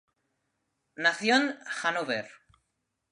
Nació 0.95 1.35
en 1.35 1.59
Hanover. 1.83 2.25